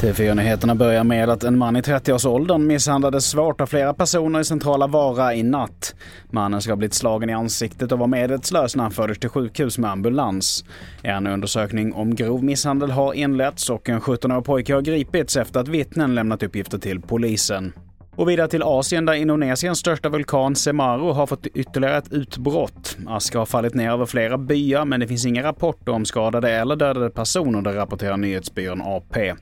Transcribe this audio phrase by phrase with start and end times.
[0.00, 4.86] TV4-nyheterna börjar med att en man i 30-årsåldern misshandlades svårt av flera personer i centrala
[4.86, 5.94] Vara i natt.
[6.30, 9.78] Mannen ska ha blivit slagen i ansiktet och var medvetslös när han fördes till sjukhus
[9.78, 10.64] med ambulans.
[11.02, 15.68] En undersökning om grov misshandel har inletts och en 17-årig pojke har gripits efter att
[15.68, 17.72] vittnen lämnat uppgifter till polisen.
[18.16, 22.96] Och vidare till Asien där Indonesiens största vulkan Semeru har fått ytterligare ett utbrott.
[23.06, 26.76] Aska har fallit ner över flera byar men det finns inga rapporter om skadade eller
[26.76, 29.34] dödade personer, det rapporterar nyhetsbyrån AP.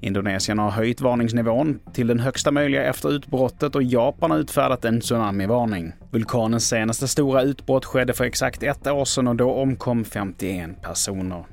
[0.00, 5.00] Indonesien har höjt varningsnivån till den högsta möjliga efter utbrottet och Japan har utfärdat en
[5.00, 5.92] tsunamivarning.
[6.10, 11.44] Vulkanens senaste stora utbrott skedde för exakt ett år sedan och då omkom 51 personer.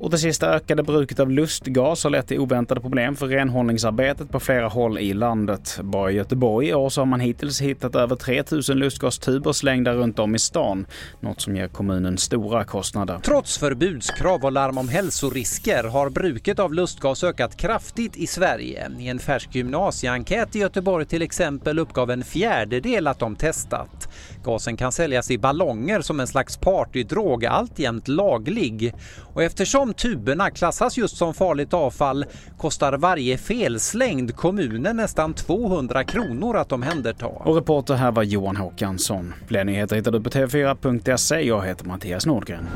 [0.00, 4.40] Och det sista ökade bruket av lustgas har lett till oväntade problem för renhållningsarbetet på
[4.40, 5.78] flera håll i landet.
[5.82, 10.18] Bara i Göteborg i år så har man hittills hittat över 3000 lustgastuber slängda runt
[10.18, 10.86] om i stan,
[11.20, 13.18] något som ger kommunen stora kostnader.
[13.22, 18.90] Trots förbudskrav och larm om hälsorisker har bruket av lustgas ökat kraftigt i Sverige.
[18.98, 24.08] I en färsk gymnasieenkät i Göteborg till exempel uppgav en fjärdedel att de testat.
[24.44, 28.94] Gasen kan säljas i ballonger som en slags partydrog, alltjämt laglig.
[29.34, 32.24] Och eftersom tuberna klassas just som farligt avfall
[32.56, 37.26] kostar varje felslängd kommunen nästan 200 kronor att omhänderta.
[37.26, 39.34] Och reporter här var Johan Håkansson.
[39.46, 41.40] Fler nyheter hittar du på tv4.se.
[41.40, 42.68] Jag heter Mattias Nordgren.